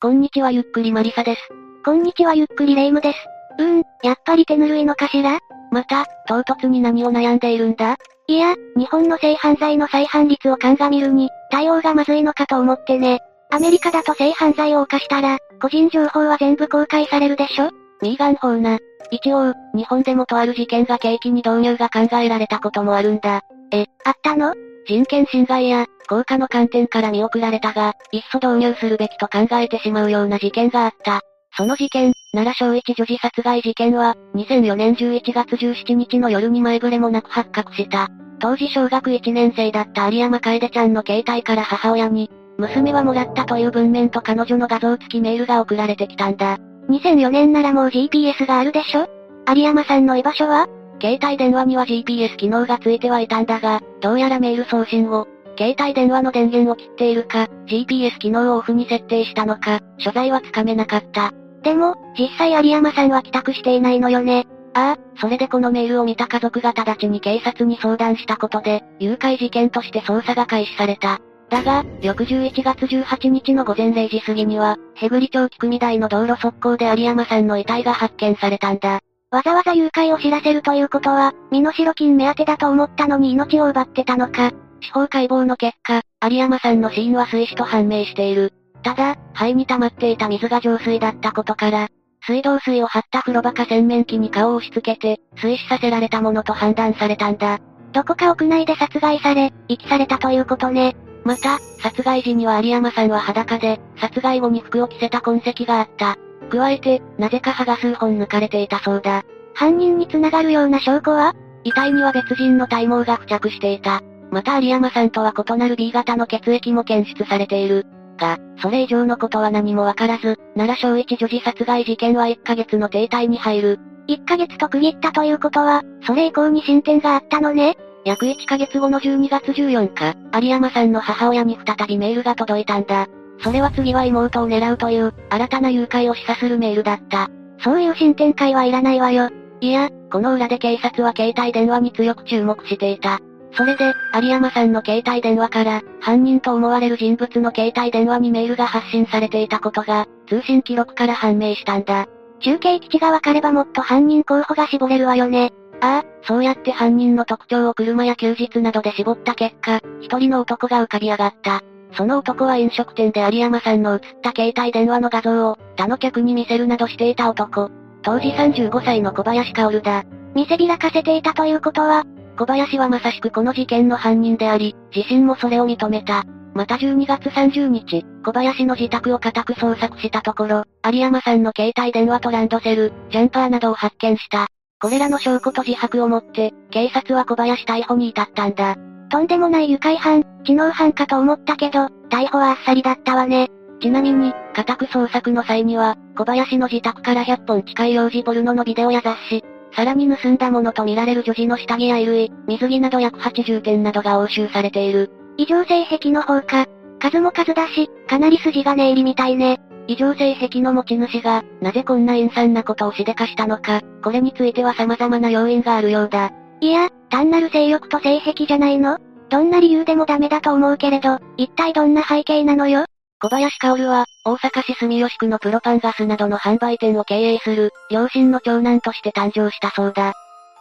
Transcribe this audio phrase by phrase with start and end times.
[0.00, 1.40] こんにちはゆっくりマリサです。
[1.84, 3.18] こんにちはゆっくりレイムです。
[3.58, 5.40] うーん、やっぱり手ぬるいのかしら？
[5.72, 7.96] また、唐突に何を悩んでいるんだ？
[8.28, 13.18] いや、日本の性犯罪の再犯率を鑑みるに、対応がまずいのかと思ってね。
[13.50, 17.72] アメリカだと性犯罪を犯したら、個人情報は全部公開されるでしょ？
[18.00, 18.78] ミーガン法な。
[19.10, 23.42] 一応、日本でもとある事件が景気に導入が考えられたこともあるんだ。
[23.72, 24.54] え、あったの？
[24.88, 31.20] 人権侵害や、効果の観点から見送られたが、いっそ導入するべきと考えてしまうような事件があった。
[31.54, 38.08] その事件、奈良小一女児殺害事件は、2004年11月17日の夜に前触れもなく発覚した。
[38.40, 46.56] 当時小学1年生だった有山楓ちゃんの携帯から母親に、娘はもらったという文面と彼女の画像付きメールが送られてきたんだ。
[46.88, 49.06] 2004年ならもう GPS があるでしょ？
[49.54, 50.66] 有山さんの居場所は？
[51.00, 55.26] 携帯電話には GPS 機能がついてはいたんだが、どうやらメール送信を、
[55.56, 61.32] 携帯電話の電源を切っているか、GPS 機能をオフに設定したのか、所在はつかめなかった。
[61.62, 64.46] でも、実際有山さんは帰宅していないのよね。
[64.74, 71.20] ああ、それでこのメールを見た家族が直ちに警察に相談したことで、誘拐事件として捜査が開始された。
[71.50, 79.00] だが、翌11月18日の午前0時過ぎには、ヘグリ町菊見台の道路側溝で有山さんの遺体が発見されたんだ。
[79.30, 84.52] わざわざ誘拐を知らせるということは、身代金目当てだと思ったのに命を奪ってたのか。
[84.80, 88.54] 司法解剖の結果、有山さんの死因は水死と判明している。
[88.82, 91.88] ただ、肺に溜まっていた水が浄水だったことから、
[92.26, 97.58] 水道水を張った風呂場か洗面器に顔を押し付けて、水死させられたものと判断されたんだ。
[97.92, 100.96] どこか屋内で殺害され、遺棄されたということね。
[101.24, 106.16] また、殺害時には有山さんは裸で、殺害後に服を着せた痕跡があった。
[106.48, 109.22] 加えて、なぜか歯が数本抜かれていたそうだ。
[109.54, 111.34] 犯人に繋がるような証拠は？
[111.64, 114.00] 遺体には別人の体毛が付着していた。
[114.30, 117.86] また有山さんとは異なる B 型の血液も検出されている。
[118.18, 123.80] が、それ以上のことは何もわからず、奈良小一女児殺害事件は1ヶ月の停滞に入る。
[124.08, 127.76] 1ヶ月と区切ったということは、それ以降に進展があったのね？
[128.04, 133.06] 約1ヶ月後の12月14日、有山さんの母親に再びメールが届いたんだ。
[133.40, 137.28] それは次は妹を狙うという、新たな誘拐を示唆するメールだった。
[137.60, 139.30] そういう進展会はいらないわよ。
[139.60, 143.20] いや、この裏で警察は携帯電話に強く注目していた。
[143.52, 152.06] それで、有山さんの携帯電話から、犯人と思われる人物の携帯電話にメールが発信されていたことが、通信記録から判明したんだ。
[152.40, 155.52] 中継基地が分かればもっと犯人候補が絞れるわよね。
[155.80, 161.62] ああ、そうやって犯人の特徴を車や休日などで絞った結果、一人の男が浮かび上がった。
[161.92, 167.70] その男は飲食店で有山さんの映った携帯電話の画像を、他の客に見せるなどしていた男。
[168.02, 170.04] 当時35歳の小林薫だ。
[170.34, 172.04] 見せびらかせていたということは、
[172.38, 176.24] 小林はまさしくこの事件の犯人であり、自身もそれを認めた。
[176.54, 184.46] また12月30日、小林の自宅を家宅捜索したところ、有山さんの携帯電話とランドセル、ジャンパーなどを発見した。
[184.80, 188.76] これらの証拠と自白をもって、警察は小林逮捕に至ったんだ。
[189.10, 193.48] とんでもない愉快犯、知能犯かと思ったけど、逮捕はあっさりだったわね。
[193.80, 205.10] ちなみに、家宅捜索の際には、小林の自宅から100本近い幼児ポルノのビデオや雑誌、さらに盗んだものとみられる女児の下着や衣類、水着など約80点などが押収されている。
[205.36, 206.66] 異常性癖の方か。
[207.00, 209.60] 数も数だし、かなり筋が念入りみたいね。
[209.86, 216.32] 異常性癖の持ち主が、なぜこんな陰惨なことをしでかしたのか、これについては様々な要因があるようだ。
[216.60, 218.98] いや、単なる性欲と性癖じゃないの？
[219.30, 222.84] どんな理由でもダメだと思うけれど、一体どんな背景なのよ？
[223.20, 230.12] 小林薫は、大阪市住吉区のプロパンガスなどの販売店を経営する、両親の長男として誕生したそうだ。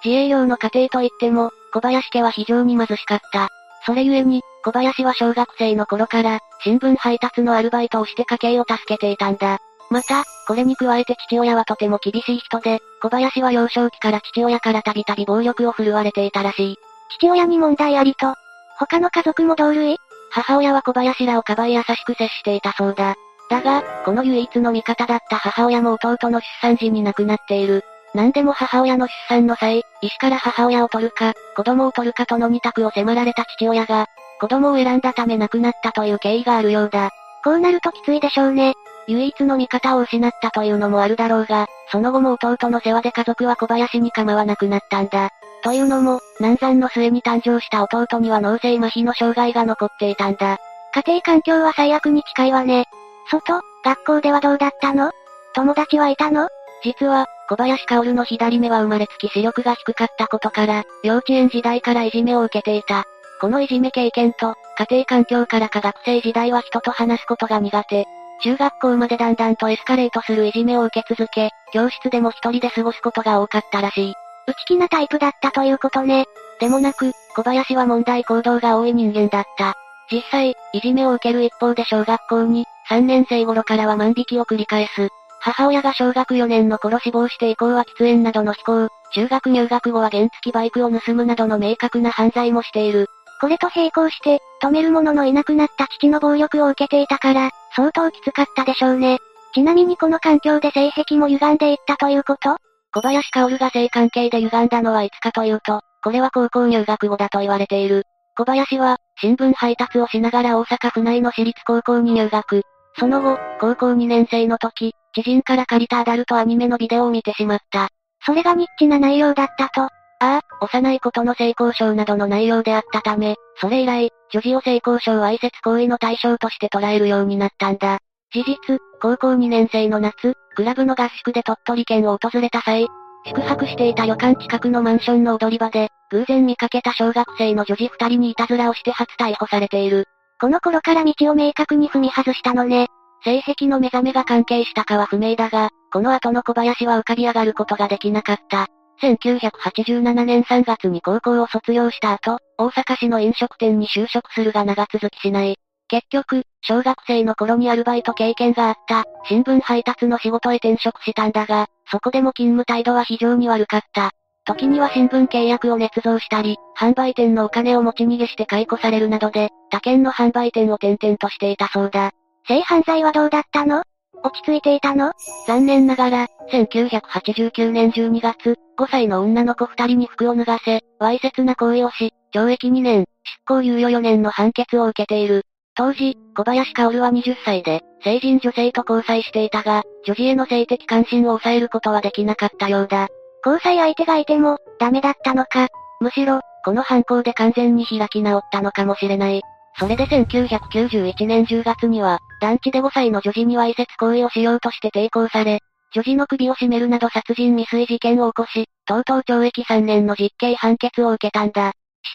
[0.03, 3.49] 自営業の家庭といっても、小林家は非常に貧しかった。
[3.85, 9.59] それゆえに、小林は小学生の頃から、新聞配達のアルバイトをして家計を助けていたんだ。
[9.89, 16.75] また、これに加えて父親はとても厳しい人で、小林は幼少期から父親からたびたび暴力を振るわれていたらしい。
[17.17, 18.35] 父親に問題ありと、
[18.77, 19.97] 他の家族も同類？
[20.29, 23.15] 母親は小林らをかばい優しく接していたそうだ。
[23.49, 27.85] だが、この唯一の味方だった母親も弟の出産時に亡くなっている。
[28.13, 34.07] 何でも母親の出産の際、医師から母親を取るか、子供を取るかとの二択を迫られた父親が、
[34.41, 37.11] 子供を選んだため亡くなったという経緯があるようだ。
[37.45, 38.73] こうなるときついでしょうね。
[39.07, 45.29] 唯一の味方を失ったというのもあるだろうが、その後も弟の世話で家族は小林に構わなくなったんだ。
[45.63, 50.57] というのも、難産の末に誕生した弟には脳性麻痺の障害が残っていたんだ。
[50.93, 52.85] 家庭環境は最悪に近いわね。
[53.31, 55.11] 外、学校ではどうだったの？
[55.53, 56.49] 友達はいたの？
[56.83, 63.05] 実は、小林薫の左目は生まれつき視力が低かったことから、幼稚園時代からいじめを受けていた。
[63.39, 68.05] このいじめ経験と、家庭環境からか学生時代は人と話すことが苦手。
[68.43, 74.13] 中学校までだんだんとエスカレートするいじめを受け続け、教室でも一人で過ごすことが多かったらしい。
[74.47, 76.25] 内気なタイプだったということね。
[76.59, 79.73] でもなく、小林は問題行動が多い人間だった。
[80.11, 85.09] 実際、いじめを受ける一方で小学校に、3年生頃からは万引きを繰り返す。
[85.39, 93.07] 母親が小学4年の頃死亡して以降は喫煙などの非行、中学入学後は原付きバイクを盗むなどの明確な犯罪もしている。
[93.39, 99.19] これと並行して、止める者のいなくなった父の暴力を受けていたから、相当きつかったでしょうね。
[99.53, 102.57] ちなみにこの環境で性癖も歪んでいったということ？
[102.91, 108.03] 小林薫が性関係で歪んだのはいつかというと、これは高校入学後だと言われている。
[108.35, 112.63] 小林は、新聞配達をしながら大阪府内の私立高校に入学。
[112.97, 117.89] その後、高校2年生の時、知人から借りたアダルトアニメのビデオを見てしまった。
[118.25, 119.81] それがニッチな内容だったと。
[119.81, 127.99] ああ、幼いことの性交渉などの内容であったため、それ以来、女児を性交渉わいせつ行為の対象として捉えるようになったんだ。
[128.33, 132.87] 事実、高校2年生の夏、クラブの合宿で鳥取県を訪れた際、
[133.25, 140.05] 宿泊していた旅館近くのマンションの踊り場で、偶然見かけた小学生の女児二人にいたずらをして初逮捕されている。
[140.39, 142.87] この頃から道を明確に踏み外したのね。
[143.23, 148.67] 性癖の目覚めが関係したかは不明だが、この後の小林は浮かび上がることができなかった。
[149.01, 155.57] 1987年3月に高校を卒業した後、大阪市の飲食店に就職するが長続きしない。
[155.87, 164.11] 結局、小学生の頃にアルバイト経験があった、新聞配達の仕事へ転職したんだが、そこでも勤務態度は非常に悪かった。
[164.45, 172.11] 時には新聞契約を捏造したり、販売店のお金を持ち逃げして解雇されるなどで、他県の販売店を転々としていたそうだ。
[172.47, 173.83] 性犯罪はどうだったの？
[174.23, 175.13] 落ち着いていたの？
[175.47, 185.43] 残念ながら、1989年12月、5歳の女の子2人に服を脱がせ、わいせつな行為をし、懲役2年、執行猶予4年の判決を受けている。
[185.75, 193.07] 当時、小林薫は20歳で、成人女性と交際していたが、女児への性的関心を抑えることはできなかったようだ。
[193.45, 195.67] 交際相手がいても、ダメだったのか？
[195.99, 199.41] むしろ、この犯行で完全に開き直ったのかもしれない。
[199.79, 205.59] それで1991年10月には、団地で5歳の女児にわいせつ行為をしようとして抵抗され、
[205.93, 211.69] 女児の首を絞めるなど殺人未遂事件を起こし、とうとう懲役3年の実刑判決を受けたんだ。
[211.69, 211.73] しっ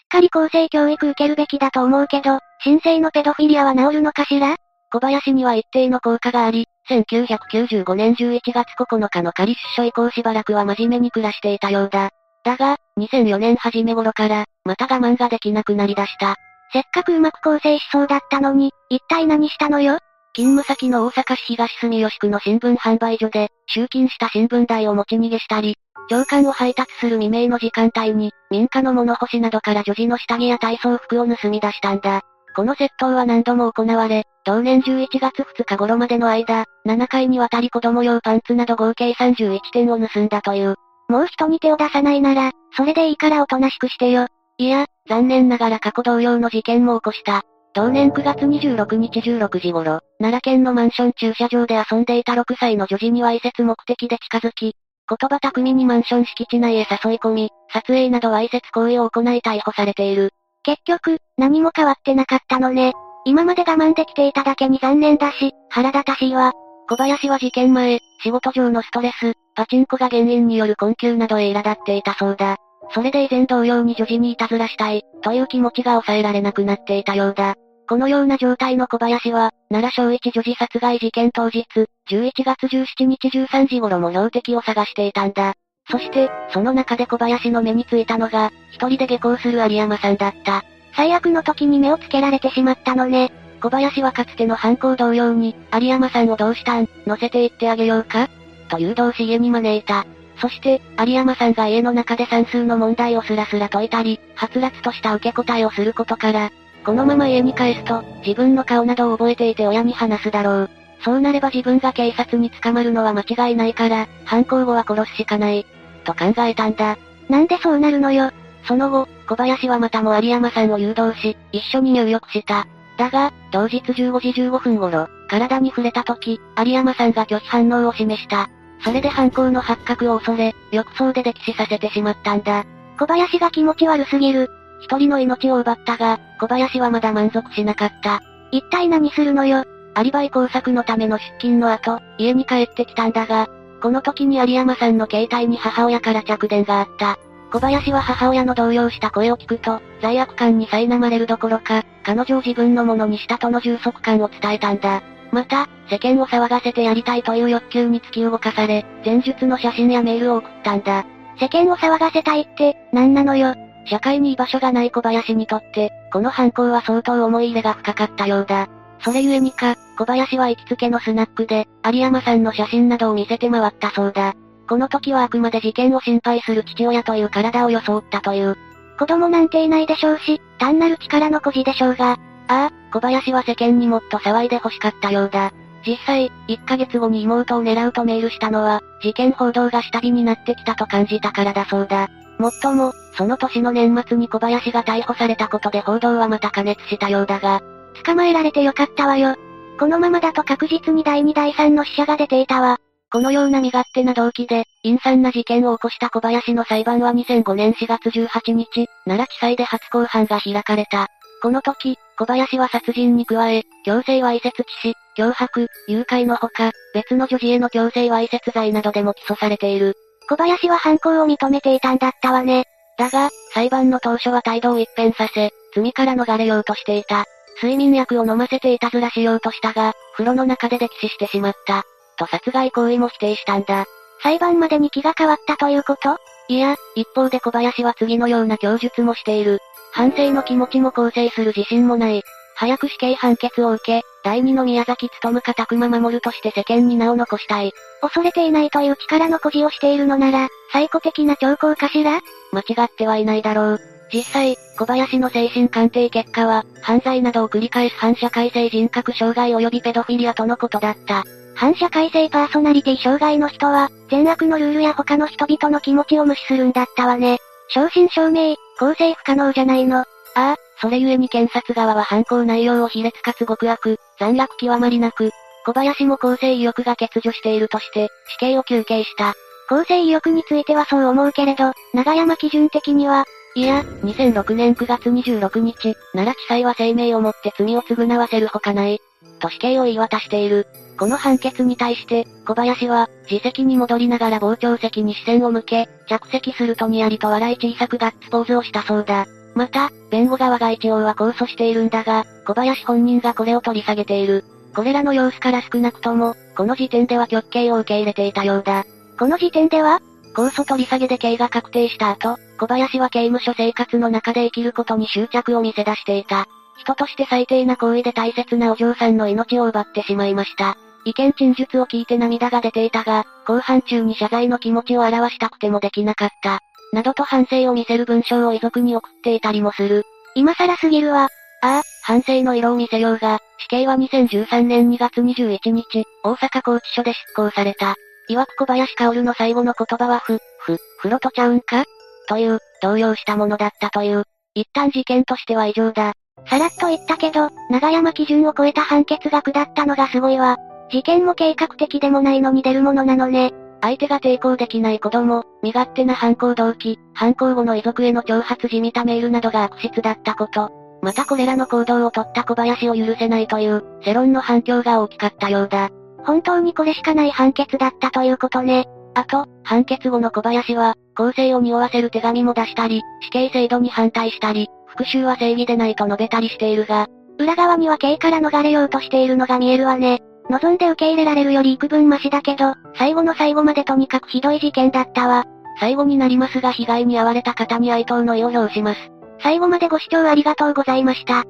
[0.08, 4.56] かり公正教育受けるべきだと思うけど、新生のペドフィリアは治るのかしら？
[4.92, 12.10] 小林には一定の効果があり、1995年11月9日の仮出所以降しばらくは真面目に暮らしていたようだ。
[12.44, 16.36] だが、2004年初め頃から、また我慢ができなくなりだした。
[16.72, 19.98] せっかくうまく構成しそうだったのに、一体何したのよ？
[20.34, 25.76] 勤務先の大阪市東住吉区の新聞販売所で、集金した新聞台を持ち逃げしたり、
[26.08, 32.23] 長官を配達する未明の時間帯に、民家の物干しなどから女児の下着や体操服を盗み出したんだ。
[32.56, 40.76] この窃盗は何度も行われ、同年11月2日頃までの間、7回にわたり子供用パンツなど合計31点を盗んだという。
[41.08, 44.29] もう人に手を出さないなら、それでいいからおとなしくしてよ。
[44.56, 47.43] いや、残念ながら過去同様の事件も起こした。
[47.74, 54.76] 同年9月26日16時頃、奈良県のマンション駐車場で遊んでいた6歳の女児にわいせつ目的で近づき、
[55.08, 60.32] 言葉巧みにマンション敷地内へ誘い込み、撮影などわいせつ行為を行い逮捕されている。
[60.62, 62.92] 結局、何も変わってなかったのね。
[63.24, 66.52] 今まで我慢できていただけに残念だし、腹立たしいわ。
[66.88, 72.56] 小林は事件前、仕事上のストレス、パチンコが原因による困窮などへ苛立っていたそうだ。
[72.94, 77.55] それで以前同様に女児にいたずらしたい、という気持ちが抑えられなくなっていたようだ。
[77.89, 81.67] このような状態の小林は、奈良小一女児殺害事件当日、
[82.08, 85.55] 11月17日13時頃も標的を探していたんだ。
[85.91, 90.65] そして、その中で小林の目についたのが、一人で下校する有山さんだった。
[90.94, 93.32] 最悪の時に目をつけられてしまったのね。
[93.60, 98.29] 小林はかつての犯行同様に、有山さんをどうしたん、乗せて行ってあげようか
[98.69, 100.06] と誘導し家に招いた。
[100.41, 106.51] そして、有山さんが家の中で算数の問題をスラスラ解いたり、はつらつとした受け答えをすることから、
[106.84, 110.70] このまま家に帰すと、自分の顔などを覚えていて親に話すだろう。
[111.05, 115.67] そうなれば自分が警察に捕まるのは間違いないから、犯行後は殺すしかない。
[116.05, 116.98] と考えたんだ。
[117.29, 118.31] なんでそうなるのよ？
[118.65, 122.67] その後、小林はまたも有山さんを誘導し、一緒に入浴した。
[122.98, 128.51] だが、同日15時15分頃、体に触れた時、有山さんが拒否反応を示した。
[128.84, 132.65] それで犯行の発覚を恐れ、浴槽で溺死させてしまったんだ。
[132.98, 134.51] 小林が気持ち悪すぎる。
[134.82, 138.20] 一人の命を奪ったが、小林はまだ満足しなかった。
[138.51, 139.65] 一体何するのよ？
[139.94, 143.48] アリバイ工作のための出勤の後、家に帰ってきたんだが、
[143.81, 147.19] この時に有山さんの携帯に母親から着電があった。
[147.53, 155.03] 小林は母親の動揺した声を聞くと、罪悪感に苛まれるどころか、彼女を自分のものにしたとの充足感を伝えたんだ。
[155.31, 161.05] また、世間を騒がせてやりたいという欲求に突き動かされ、前述の写真やメールを送ったんだ。
[161.39, 163.55] 世間を騒がせたいって、何なのよ？
[163.86, 168.69] 社会に居場所がない小林にとって、この犯行は相当思い入れが深かったようだ。
[169.01, 174.34] それゆえにか、小林は行きつけのスナックで、有山さんの写真などを見せて回ったそうだ。
[174.69, 178.56] この時はあくまで事件を心配する父親という体を装ったという。
[178.98, 182.12] 子供なんていないでしょうし、単なる力の孤児でしょうが。
[182.12, 182.17] あ
[182.48, 185.53] あ、小林は世間にもっと騒いで欲しかったようだ。
[185.84, 192.08] 実際、1ヶ月後に妹を狙うとメールしたのは、事件報道が下火になってきたと感じたからだそうだ。
[192.43, 197.63] もっとも、その年の年末に小林が逮捕されたことで報道はまた加熱したようだが、
[198.05, 199.37] 捕まえられてよかったわよ。
[199.79, 202.79] このままだと確実に第2第3の死者が出ていたわ。
[203.13, 211.06] このような身勝手な動機で、陰惨な事件を起こした小林の裁判は2005年4月18日、奈良地裁で初公判が開かれた。
[211.43, 219.94] この時、小林は殺人に加え、強制わいせつ致死、脅迫、誘拐のほか、別の女児への強制わいせつ罪などでも起訴されている。
[220.29, 222.64] 小林は犯行を認めていたんだったわね。
[222.98, 227.24] だが、裁判の当初は態度を一変させ、罪から逃れようとしていた。
[227.62, 231.84] 睡眠薬を飲ませていたずらしようとしたが、風呂の中で溺死してしまった。
[232.19, 233.86] と殺害行為も否定したんだ。
[234.22, 236.17] 裁判までに気が変わったということ？
[236.48, 239.58] いや、一方で小林は次のような供述もしている。
[239.93, 242.22] 反省の気持ちも構成する自信もない。
[242.56, 247.72] 早く死刑判決を受け、第二の宮崎勤かたくま守るとして世間に名を残したい。
[248.00, 252.20] 恐れていないという力の誇示をしているのなら、最古的な兆候かしら
[252.52, 253.81] 間違ってはいないだろう。
[254.12, 261.24] 実際、小林の精神鑑定結果は、犯罪などを繰り返す反社会性人格障害及びペドフィリアとのことだった。
[261.55, 267.38] 反社会性パーソナリティ障害の人は、善悪のルールや他の人々の気持ちを無視するんだったわね。
[267.69, 270.00] 正真正銘、構成不可能じゃないの。
[270.00, 275.31] ああ、それゆえに検察側は犯行内容を卑劣かつ極悪、残虐極まりなく、
[275.65, 279.34] 小林も構成意欲が欠如しているとして、死刑を求刑した。
[279.69, 288.98] 構成意欲についてはそう思うけれど、長山基準的には、いや、2006年9月26日、奈良地裁は声明をもって罪を償わせるほかない、
[289.39, 290.67] と死刑を言い渡している。
[290.98, 299.27] この判決に対して、小林は、自席に戻りながら傍聴席に視線を向け、着席するとにやりと笑い小さくガッツポーズをしたそうだ。
[299.54, 304.44] また、弁護側が一応は控訴しているんだが、小林本人がこれを取り下げている。
[304.74, 308.84] これらの様子から少なくとも、この時点では極刑を受け入れていたようだ。
[309.18, 310.00] この時点では？
[310.34, 316.46] 控訴取り下げで刑が確定した後、小林は刑務所生活の中で生きることに執着を見せ出していた。
[316.78, 320.78] 人として最低な行為で大切なお嬢さんの命を奪ってしまいました。
[321.04, 326.61] 意見陳述を聞いて涙が出ていたが、後半中に謝罪の気持ちを表したくてもできなかった。
[326.93, 330.05] などと反省を見せる文章を遺族に送っていたりもする。
[330.34, 331.29] 今更すぎるわ。
[331.63, 337.94] ああ、反省の色を見せようが、死刑は2013年2月21日、大阪拘置所で執行された。
[338.29, 341.84] 曰く小林薫の最後の言葉はふ、ふ、風呂とちゃうんか？
[342.29, 344.25] という、動揺したものだったという。
[344.55, 346.13] 一旦事件としては異常だ。
[346.49, 350.56] さらっと言ったけど、長山基準を超えた判決が下ったのがすごいわ。
[350.93, 353.53] 事件も計画的でもないのに出るものなのね。
[353.81, 360.70] 相手が抵抗できない子供、身勝手な犯行動機、犯行後の遺族への挑発じみたメールなどが悪質だったこと。
[361.01, 365.89] またこれらの行動をとった小林を許せないという、世論の反響が大きかったようだ。
[366.25, 368.84] 本当にこれしかない判決だったということね。
[369.15, 377.08] あと、判決後の小林は、公正を匂わせる手紙も出したり、死刑制度に反対したり、復讐は正義でないと述べたりしているが、
[377.39, 380.22] 裏側には刑から逃れようとしているのが見えるわね。
[380.51, 385.44] 望んで受け入れられるより幾分マシだけど、最後の最後までとにかくひどい事件だったわ。
[385.81, 389.01] 最後になりますが被害に遭われた方に哀悼の意を表します。
[389.41, 391.44] 最後までご視聴ありがとうございました。